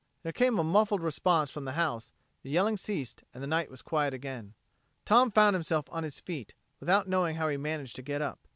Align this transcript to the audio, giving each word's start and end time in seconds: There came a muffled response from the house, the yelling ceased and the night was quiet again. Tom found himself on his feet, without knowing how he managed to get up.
There 0.23 0.31
came 0.31 0.57
a 0.57 0.63
muffled 0.63 1.03
response 1.03 1.51
from 1.51 1.65
the 1.65 1.73
house, 1.73 2.11
the 2.41 2.49
yelling 2.49 2.75
ceased 2.75 3.23
and 3.35 3.43
the 3.43 3.47
night 3.47 3.69
was 3.69 3.83
quiet 3.83 4.15
again. 4.15 4.55
Tom 5.05 5.29
found 5.29 5.53
himself 5.53 5.85
on 5.91 6.03
his 6.03 6.19
feet, 6.19 6.55
without 6.79 7.07
knowing 7.07 7.35
how 7.35 7.49
he 7.49 7.57
managed 7.57 7.97
to 7.97 8.01
get 8.01 8.19
up. 8.19 8.39